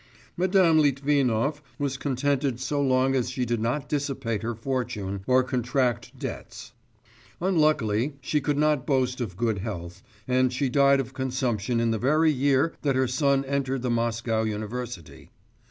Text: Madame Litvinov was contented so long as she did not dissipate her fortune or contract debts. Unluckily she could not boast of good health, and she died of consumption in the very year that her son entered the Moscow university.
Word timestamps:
Madame 0.35 0.79
Litvinov 0.79 1.61
was 1.77 1.95
contented 1.95 2.59
so 2.59 2.81
long 2.81 3.13
as 3.13 3.29
she 3.29 3.45
did 3.45 3.59
not 3.59 3.87
dissipate 3.87 4.41
her 4.41 4.55
fortune 4.55 5.21
or 5.27 5.43
contract 5.43 6.17
debts. 6.17 6.73
Unluckily 7.39 8.15
she 8.19 8.41
could 8.41 8.57
not 8.57 8.87
boast 8.87 9.21
of 9.21 9.37
good 9.37 9.59
health, 9.59 10.01
and 10.27 10.51
she 10.51 10.69
died 10.69 10.99
of 10.99 11.13
consumption 11.13 11.79
in 11.79 11.91
the 11.91 11.99
very 11.99 12.31
year 12.31 12.73
that 12.81 12.95
her 12.95 13.07
son 13.07 13.45
entered 13.45 13.83
the 13.83 13.91
Moscow 13.91 14.41
university. 14.41 15.29